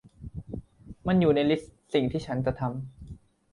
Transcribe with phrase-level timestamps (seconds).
[1.07, 2.73] มันอยู่ในลิสต์สิ่งที่ฉันจะทำ